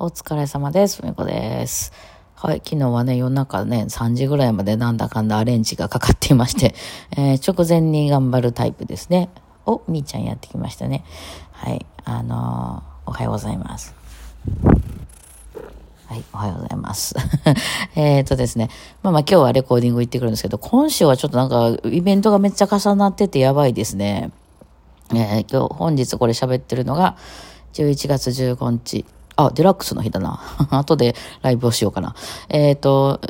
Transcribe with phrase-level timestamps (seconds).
[0.00, 1.04] お疲れ様です。
[1.04, 1.92] みこです。
[2.36, 6.76] はい、昨日はね、夜中ね、3時ぐらいまでなんだかんだアレンジがかかっていまして、
[7.18, 9.28] えー直前に頑張るタイプですね。
[9.66, 11.02] お、みーちゃんやってきましたね。
[11.50, 13.92] はい、あのーおはようございます。
[16.06, 17.16] はい、おはようございます。
[17.96, 18.70] えっとですね、
[19.02, 24.30] まあまあ今日はレコーディング行ってくるんですけど、今週はちょっとなんかイベントがめっちゃ重なっててやばいですね。
[25.12, 27.16] えー今日、本日これ喋ってるのが、
[27.72, 29.04] 11月15日。
[29.38, 30.40] あ、デラックスの日だな。
[30.70, 32.14] 後でライブをしようかな。
[32.48, 33.20] えっ、と、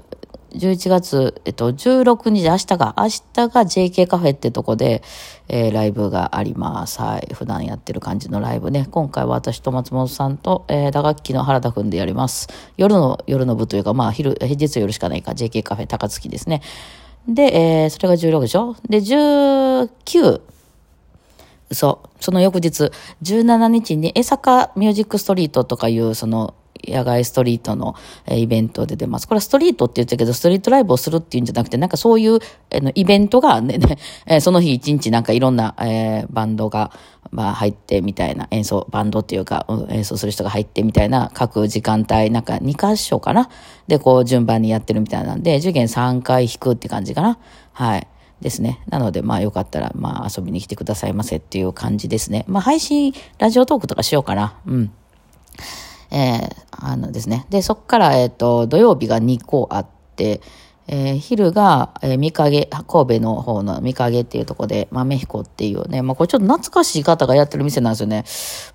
[0.55, 5.03] 11月、えっと、16日、明日が、明日が JK カフェってとこで、
[5.49, 7.03] えーライブがあります。
[7.03, 7.29] はい。
[7.35, 8.87] 普段やってる感じのライブね。
[8.91, 12.49] 今回は私と松本さんと、えー打楽器の原田くんでやります。
[12.79, 16.63] 夜の、夜の部というか、まあ、昼、平日夜しかないか、JK カフェ高槻ですね。
[17.29, 18.75] で、えーそれが16でしょ？
[18.89, 20.41] で、19、
[21.71, 22.01] 嘘。
[22.21, 22.91] その翌日、
[23.23, 26.55] 17日に江坂ミュージックストリートとかいう、その、
[26.87, 27.95] 野外ストリートの、
[28.31, 29.27] イベントで出ます。
[29.27, 32.39] これはストリートって言ってるけど、ストリートライブをするっていうんじゃなくて、なんかそういう、
[32.95, 35.75] イベントがね、ね えその日一日なんかいろんな、
[36.31, 36.93] バンドが、
[37.31, 43.51] 入ってみたいな演奏、バンドっていうか、演奏する人が入ってみたいな各時間帯、なんか2箇所かな？
[43.87, 47.39] で、こう順番にやってるみたいなんで、受験3回弾くって感じかな？
[47.73, 48.07] はい。
[48.41, 48.81] ですね。
[48.89, 52.45] なので、まあよかったら、まあ遊びに来てくださいませっていう感じですね。
[52.49, 54.59] まあ配信、ラジオトークとかしようかな。
[54.67, 54.93] うん。
[56.11, 57.45] えーあのですね。
[57.51, 60.41] で、そっから、えっ、と、土曜日が2個あって、
[60.89, 68.25] えー昼が、えー、三影、神戸の方の三影っていうとこで、豆彦っていうね、まあこれちょっと懐かしい方がやってる店なんですよね。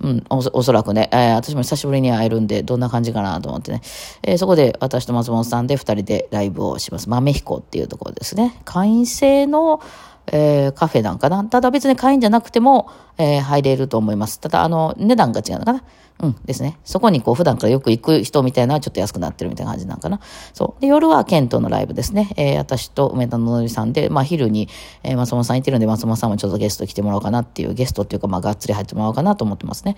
[0.02, 3.82] うん、おおそらくね、えー私も久しぶりに会えるんで、どんな感じかなと思ってね。
[4.22, 7.10] えーそこで私と松本さんで二人でライブをします。
[7.10, 8.60] 豆彦っていうところですね。
[8.64, 9.82] 会員制の、
[10.28, 11.44] えーカフェなんかな。
[11.46, 14.40] ただ別に会員じゃなくても、えー入れると思います。
[14.40, 15.84] ただ、あの、値段が違うのかな。
[16.22, 16.78] うんですね。
[16.84, 20.20] そこにこう普段からよく行く人みたいなちょっと安くなってるみたいな感じなんかな。
[20.54, 20.82] そう。
[20.82, 22.30] で、夜はケントのライブですね。
[22.38, 24.70] えー私と梅田ののりさんで、まあ昼に、
[25.04, 29.98] えー松本さん行ってるんで松本さんもちょっとゲスト来てもらおうかなっていう、ゲストっていうかまあがっつり入ってもらおうかなと思ってますね。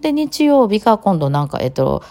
[0.00, 2.02] で、日曜日が今度なんか、えっと、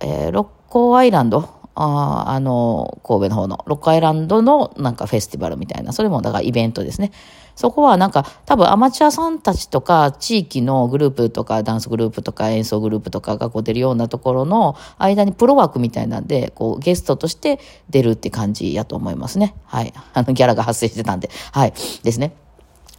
[0.00, 7.10] えー六甲アイランドああの、神戸の方の、六甲アイランドのなんかフェスティバルみたいな、それもだからイベントですね。
[7.56, 17.60] そこはなんか多分アマチュアさんたちとか地域のグループとかダンスグループとか演奏グループとかがこう出るようなところの間にプロ枠みたいなんで、こうゲストとして
[17.90, 19.54] 出るって感じやと思いますね。
[19.66, 19.92] はい。
[20.14, 21.30] あのギャラが発生してたんで。
[21.52, 21.72] はい。
[22.02, 22.43] ですね。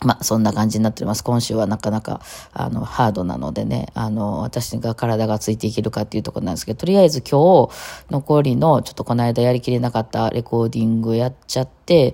[0.02, 1.24] まあ、そんな感じになっております。
[1.24, 2.22] 今週はなかなか、
[2.54, 7.70] あの、ハードなのでね、あの、私が体がついていけるかっていうところなんですけど、とりあえず今日、
[8.12, 12.14] 残りの、ちょっとこの間やりきれなかったレコーディングやっちゃって、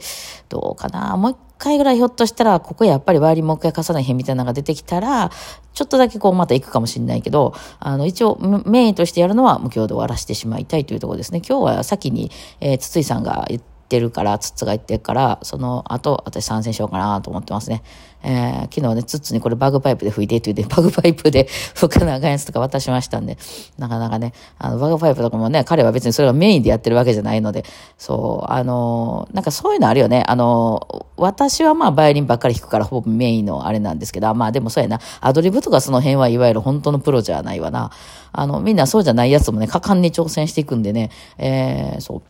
[0.50, 5.32] どうかな、もう一回ぐらいひょっとしたら、ここやっぱりバイオリンもう一回重ねへんみたいなのが出てきたら、
[5.74, 11.42] ちょっとだけこうまた行くかもしれないけど、あの、一応メインとしてやるのは、もう今日で終わらせてしまいたいというところですね。
[11.48, 17.84] 今日は先に、えー筒井さんが言って、ってるから、ツッツが言ってるから、その後、私参戦しようかなと思ってますね。
[18.24, 23.38] えー昨日ね、ツッツにこれバグパイプで吹いてって言って、バグパイプで 吹かなあかんやつとか渡しましたんで、
[23.78, 27.66] なかなかね、あの、バグパイプとかもね、彼は別にそれがメインでやってるわけじゃないので、
[27.98, 30.24] そう、あのーなんかそういうのあるよね。
[30.28, 37.92] あのー私はまあバイオリンばっかり弾くからほぼメインのあれなんですけど、まあでもそうやな、アドリブとかその辺はいわゆる本当のプロじゃないわな。
[38.32, 42.22] あの、みんなそうじゃないやつもね、果敢に挑戦していくんでね、えーそう。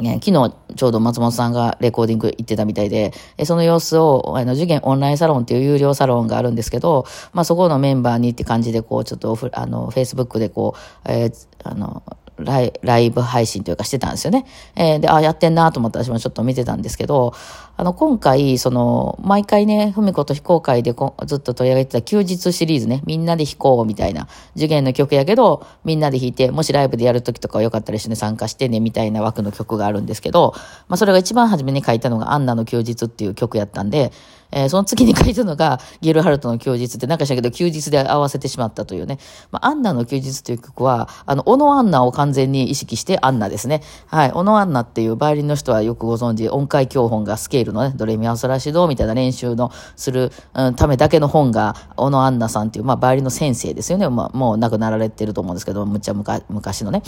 [0.00, 12.02] ね、昨日ちょうど松本さんがレコーディング行ってたみたいで、えその様子を、あの、受験オンラインサロンっていう有料サロンがあるんですけど、まあそこのメンバーにって感じで、こう、ちょっとフ、あの、Facebook でこう、えーあの、
[12.38, 14.46] ライライブ配信というかしてたんですよね。
[14.76, 17.34] えーで、あ、やってんなと思って私もちょっと見てたんですけど、
[17.76, 20.94] あの、今回、その、毎回ね、ふみこと非公開で
[21.26, 30.54] ずっと取り上げてた休日シリーズね、みんなで弾こうみたいな、受験の曲やけど、みんなで弾いて、もしライブでやるときとかよかったら一緒に参加してね、みたいな枠の曲があるんですけど、
[30.88, 34.10] まあ、それが一番初めに書いたのが、アンナの休日っていう曲やったんで、
[34.50, 39.18] えーその次に書いたのが、ゲルハルトの休日って、なんかしたけど、休日で合わせてしまったというね。
[39.50, 43.82] まあ、アンナの休日という曲は、あの、小野アンナを完完全に意識してアンナですね。
[44.06, 44.32] はい。
[44.32, 54.06] 小野アンナっていうバイオリンの人はよくご存知、音階教本がスケールのね、ドレミアソラシドみたいな練習のする、うん、ためだけの本が、小野アンナさんっていう、まあ、バイオリンの先生ですよね。
[54.10, 57.02] まあ、もう亡くなられてると思うんですけど、むっちゃむか昔のね。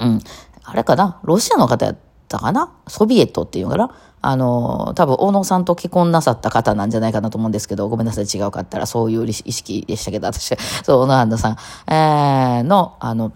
[0.00, 0.20] うん。
[0.64, 1.20] あれかな？
[1.22, 1.96] ロシアの方やっ
[2.26, 2.72] たかな？
[2.88, 3.94] ソビエトっていうのかな？
[4.22, 11.56] あの、多分、大野さんと結婚なさった方なんじゃないかなと思うんですけど、ごめんなさい、違うかったら、そういう意識でしたけど、私、そう、小野アンナさん、
[11.86, 13.32] えーの、あの、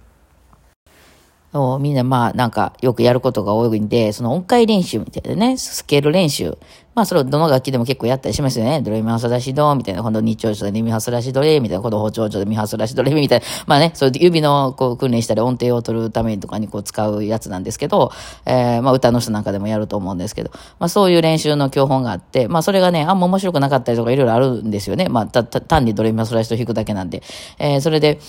[1.81, 6.57] みんなまあなんかよくやることが多いんで、その音階練習みたいなね、スケール練習。
[6.95, 8.83] まあそれをどの楽器でも結構やったりしますよね。
[8.83, 13.47] ドレミファソラシドみたいな、今度日長調でミファソラシドレみたいな、今度包丁調でミファソラシドレみたいな。
[13.67, 18.13] まあね、そういう指のこう訓練したり音程を取るためにとかにこう使うやつなんですけど、
[18.47, 25.09] えー、まあ歌の人なんかでもやると思うんですけど、まあそういう練習の教本があって、まあそれがね、あんま面白くなかったりとかいろいろあるんですよね。
[25.09, 27.23] まあた、単にドレミファソラシド弾くだけなんで。
[27.59, 28.21] えー、それで、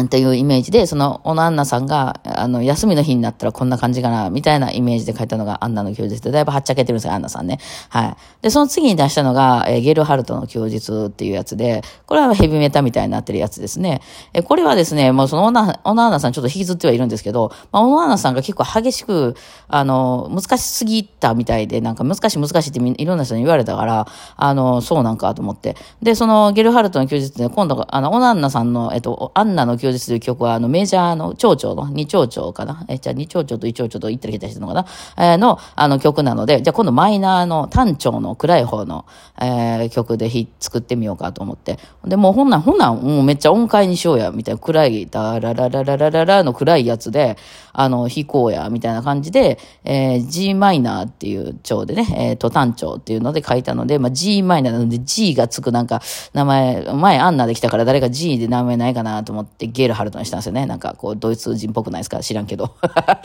[0.00, 7.58] っていうイメージで、その、小野アンナさんが、あの、休みの日になったらこんな感じかな、みたいなイメージで書いたのがアンナの休日で、だいぶはっちゃけてるんですよ、アンナさんね。
[7.88, 8.16] はい。
[8.42, 14.00] で、その次に出したのが、えー、ゲルハルトの休日っていうやつで、これはヘビメタみたいになってるやつですね。
[14.32, 15.60] えー、これはですね、もうその小野
[16.02, 19.34] アンナさんちょっと引きずってはいるんですけど、まあ、小野アンナさんが結構激しく、
[19.68, 24.06] あの、難しすぎたみたいで、なんか難しい難しいっていろんな人に言われたから、
[24.36, 25.76] あの、そうなんかと思って。
[26.02, 32.84] で、そのゲルハルトの休日で、今度、あの、小野アンナさんの、えっと、アンナの休日という曲は、あの、メジャーの町長の、二町長かな？
[32.88, 34.86] え、じゃあ二町長と一町長と言ったり来たりしてるのかな？
[35.18, 39.04] えー、の、あの曲なので、じゃあ今度マイナーの単調の暗い方の、
[39.40, 40.30] えー、曲で
[40.60, 41.78] 作ってみようかと思って。
[42.04, 47.36] で、もうほんなん、ほんなん、もうめっちゃ音階にしようや、みたいな暗い、ダラララララララの暗いやつで、
[47.72, 56.02] あの、弾こうや、みたいな感じで、えー、G マイナーっていう調でね、えー、と単調っていうので書いたので、まあ G マイナーなので G がつくなんか、
[56.34, 60.66] 名前、前アンナできたから誰か G で名前ないかなと思ってゲールハルトにしたんですよね。
[60.66, 62.20] なんかこう、ドイツ人っぽくないですか？
[62.20, 62.76] 知らんけど。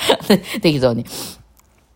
[0.62, 1.06] 適当に。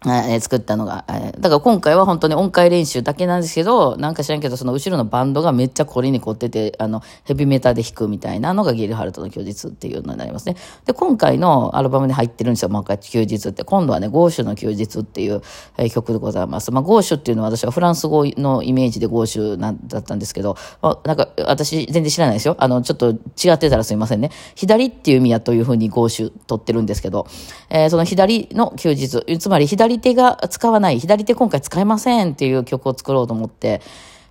[0.04, 10.56] え作ったのが、えだから今回は本当に音階練習だけなんですけど、なんか知らんけど、その後ろのバンドがめっちゃ凝りに凝ってて、あの、ヘビメタで弾くみたいなのがゲルハルトの休日っていうのになりますね。
[10.86, 13.64] で、今回のアルバムに入ってるんですよ、毎回休日って。
[13.64, 15.44] 今度はね、ゴーシュの休日っていう、
[15.78, 16.72] えー、曲でございます。
[16.72, 22.56] まあ、ゴーシュっていうのは私はフランス語のイメージでゴーシュなだったんですけど、まあ、なんか私全然知らないですよ。
[22.58, 24.32] あの、ちょっと違ってたらすいませんね。
[24.56, 27.28] 左っていう意味やというふうにゴーシュ取ってるんですけど、
[27.70, 33.82] えー、その左の休日、つまり左手が使わない、左手今回使えませんっていう曲を作ろうと思って、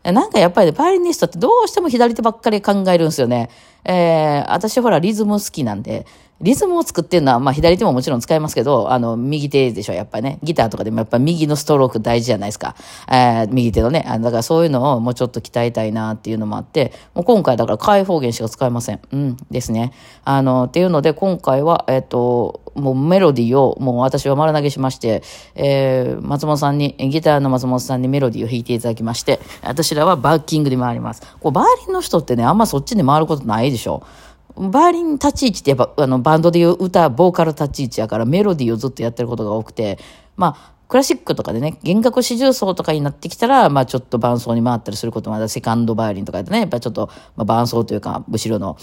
[0.02, 3.50] なんかやっぱりバイオリニストってどうしても左手ばっかり考えるんですよね。
[3.84, 6.06] えー、私ほらリズム好きなんで、
[6.40, 10.38] リズムを作ってるのは、まあ左手ももちろん使いますけど、あの、右手でしょ、やっぱりね。
[10.42, 12.74] ギターとかでもやっぱ右のストローク大事じゃないですか。
[13.10, 14.04] えー、右手のね。
[14.08, 19.00] あのだからそういうのをもうちょっと鍛えたいなっていうのもあって、もう今回だから開放弦しか使えません。
[19.12, 19.92] うん、ですね。
[20.24, 25.22] あの、っていうので今回は、えっ、ー、と、もうメロディーをもう私は丸投げしまして、
[25.54, 31.22] えー、松本さんに、ギターの松本さんにメロディーを弾いていただきまして、私らはバッキングで回ります。
[31.40, 34.02] こう、バーリンの人ってね、あんまそっちに回ることないでしょ。
[34.56, 39.98] バーリン立ち位置ってやっぱあのバンドでいう歌、ボーカル立ち位置やからメロディーをずっとやってることが多くて、
[40.36, 45.48] まあ、クラシックとかでね、弦楽四重奏とかになってきたら、まあちょっと伴奏に回ったりすることもある。
[45.48, 48.76] セカンドバイオリンとかでね、やっぱちょっと、まあ、伴奏というか、後ろの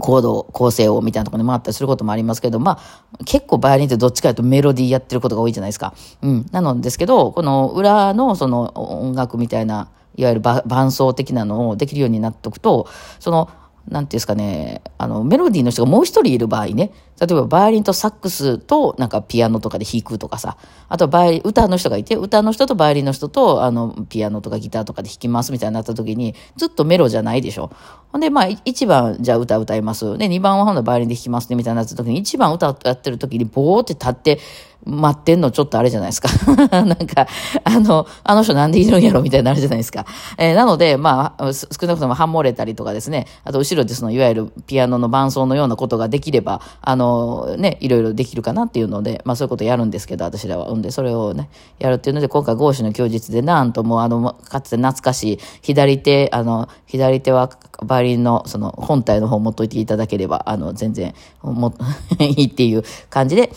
[0.00, 5.94] コード構成をみたいなところに回ったりすることもありますけど、まあ、結構バイオリンってどっちかというとメロディーやってることが多いじゃないですか。
[6.22, 6.46] うん。
[6.52, 12.88] なのですけど、この裏のその音楽みたいな、いわゆる伴奏的なのをできるようになっておくと、
[13.18, 13.48] その
[13.88, 20.56] なんていうんですかね、あの、メロディーの人がもう一人いる場合ね、例えばバイオリンとサックスとなんかピアノとかで弾くとかさ、
[20.88, 27.70] あとバイ歌の人がいて、歌の人とバイオリンの人とあの、ピアノとかギターとかで弾きますみたいになった時に、ずっとメロじゃないでしょ。
[28.10, 30.16] ほんで、まあ、1番じゃあ歌歌います。
[30.16, 34.38] で、2番はほんとバイオリンで弾きますねみたいになった時に、1番歌やってる時にボーって立って、
[34.84, 36.28] 待ってんのちょっとあれじゃないですか。
[36.72, 37.26] なんか、
[37.64, 40.06] あの、あの人なんでいるんやろみたいになるじゃないですか。
[40.38, 47.09] えー、なので、まあ、少なくともハモれたりとかですね、あと後ろでその、いわゆるピアノの伴奏のようなことができれば、あの、
[47.58, 50.68] ね、いろいろできるかなっていうので、まあそういうことやるんですけど、私らは。
[50.68, 57.50] うんで、それをね、やるっていうので、今回、合子の供述で、なんともう、あの、かつて懐かしい、左手、あの、左手は、
[57.84, 61.74] バイオリンの、その、本体の方持っといていただければ、あの、全然、も、
[62.20, 63.50] いいっていう感じで、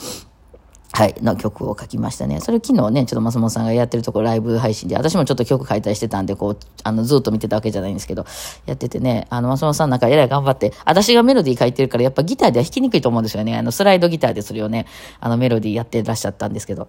[0.95, 2.39] はい、の曲を書きましたね。
[2.39, 8.27] それ昨日ね、ちょっと松本さんがやってるところライブ配信で、私もちょっと曲解体してたんで、こう、あの、ずっと見てたわけじゃないんですけど、
[8.67, 13.57] やっててね、あの、松本さんなんかえらい頑張って、私がメロディー書いてるから、やっぱギターでは弾きにくいと思うんですよね。
[13.57, 14.85] あの、スライドギターでそれをね、
[15.19, 16.87] あの、メロディーやってらっしゃったんですけど。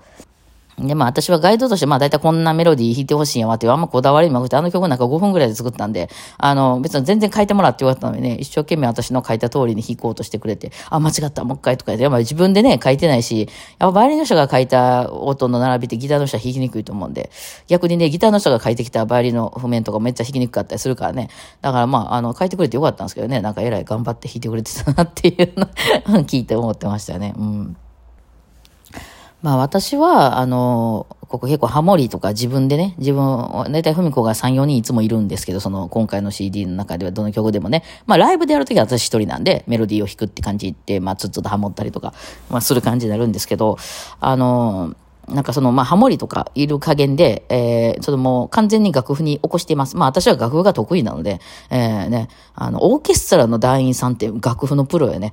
[0.78, 17.31] で、まあ私はガイドとして、まあ大体こんなメロディー弾いてほしいんやわっていう、あんまこだわりもなくて、あの曲なんか5分ぐらいで作ったんで、あの、別に全然書いてもらって言われたのにね、一生懸命私の書いた通りに弾こうとしてくれて、あ、間違った、もう一回とか言って、やっぱ自分でね、書いてないし、やっぱバイオリンの人が書いた音の並びってギターの人は弾きにくいと思うんで、
[17.69, 21.28] 逆にね、ギターの人が書いてきたバイオリンの譜面とかめっちゃ弾きにくかったりするからね、
[21.61, 25.52] だからまあ、あの、書いてくれてよかったんですけどね、なんか偉い頑張って弾いてくれてたなっていう
[26.11, 27.35] の 聞いて思ってましたね。
[27.37, 27.76] うん。
[29.44, 42.14] まあ私は、あの、ここ結構ハモリとか自分でね、自分、だいたいふみこが3、4人いつもいるんですけど、その今回の CD の中ではどの曲でもね、まあライブでやるときは私一人なんで、メロディーを弾くって感じで、まあつっつとハモったりとか、
[42.48, 43.76] まあする感じになるんですけど、
[44.18, 44.94] あの
[45.28, 49.97] なんかその、まあ、ハモリとかいる加減で、えー、ちょっともう完全に楽譜に起こしています。
[49.97, 51.40] まあ、私は楽譜が得意なので、
[51.71, 55.33] えー、ね、あの、オーケストラの団員さんって楽譜のプロよね。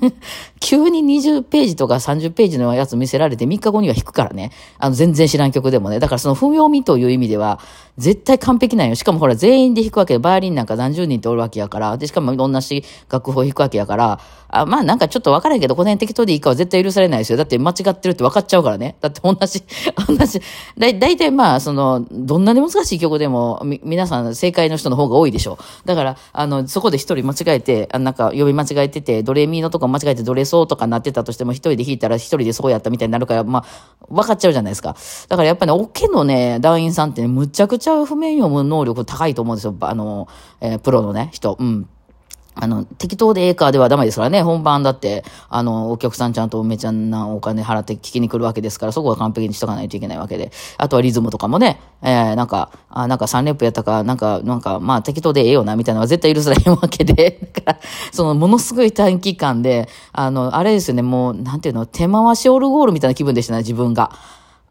[0.60, 4.50] 急に20ページとか30ページのやつ見せられて3日後には弾くからね。
[4.78, 5.98] あの、全然知らん曲でもね。
[5.98, 7.60] だからその、不要味という意味では、
[7.96, 8.94] 絶対完璧なんよ。
[8.94, 17.38] しかもほら、全員で弾くわけで、バイオリンなんか何十人っておるわけやから、で、しかも同じ楽譜を弾くわけやから、あまあなんかちょっとわからんけど、この辺適当でいいかは絶対許されないですよ。
[17.38, 18.96] だって間違ってるって分かっちゃうからね。
[19.00, 19.62] だって同じ、
[20.08, 20.40] 同じ、
[20.78, 25.86] だ、だいたいまあ、その、どんなに難しい曲でも、み、皆さん正解の人の方が多いでしょう。
[25.86, 33.64] だから、あの、そこで一人間違えて、あなんか呼び間違えてて、ドレミーのとこ間違えてドレソーとかなってたとしても、一人で弾いたら一人でそうやったみたいになるから、まあ、
[34.08, 34.96] 分かっちゃうじゃないですか。
[35.28, 39.74] だからやっぱりね、オケのね、団員さんってね、むちゃくちゃ譜面読む能力高いと思うんですよ。
[39.80, 40.28] あの、
[40.60, 41.56] えー、プロのね、人。
[41.58, 41.88] うん。
[42.54, 44.42] あの、適当でええかではダメですからね。
[44.42, 50.52] 本番だって、あの、お客さんちゃんとめちゃなお金払って聞きに来るわけですから、そこは完璧にしとかないといけないわけで。
[50.78, 57.50] あとはリズムとかもね、えー、なんか、あ、なんか3レップやったか、なんか、なんか、まあ適当でええよな、みたいなのは絶対許されへんわけで。
[57.54, 57.78] だから、
[58.12, 64.12] その、ものすごい短期間で、あの、あれですよね、もう、なんていうの、手回しオルゴールみたいな気分でしたね、自分が。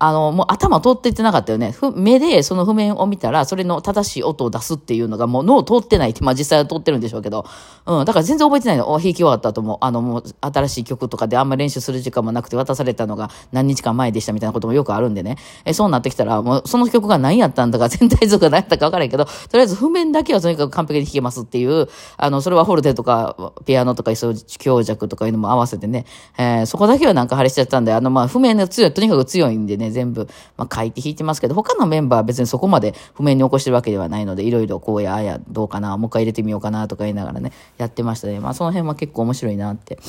[0.04, 1.74] あの、もう頭通ってってなかったよね。
[1.96, 7.46] 目でその譜面を見たら、それの正しい音を出すっていうのがもう脳通ってないって、まあ実際は通ってるんでしょうけど、
[7.86, 8.92] うん、だから全然覚えてないの。
[8.92, 15.38] お、弾き終わった後も、あの、もう新しい曲とかであんま練習する時間もなくて渡されたのが何日間前でしたみたいなこともよくあるんでね。
[15.64, 26.06] え、そうなってきたら、もうその曲が何やったんだか、 全体像が何やったか分からへんけど、とりあえず譜面だけはとにかく完璧に弾けますっていう、あの、それはホルテとか、ピアノとか、そういう強弱とかいうのも合わせてね、
[26.38, 38.40] えー、そこだけはなんか張りしちゃったんで、あの、まあ、譜面が強い、とにかく強いんでね、全部、まあ、書いて弾いてますけど、他のメンバーは別にそこまで譜面に起こしてるわけではないので、いろいろこうやあやどうかな、もう一回入れてみようかなとか言いながらね、やってましたね。
[38.40, 40.00] まあその辺は結構面白いなって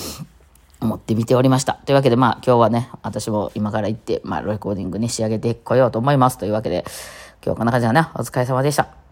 [0.81, 1.75] 思って見ておりました。
[1.85, 6.38] というわけでまあ今日はね、私も今から行って、まあレコーディングに仕上げてこようと思います。
[6.38, 6.85] というわけで、
[7.45, 8.09] 今日はこんな感じだね。
[8.14, 9.04] お疲れ様でした。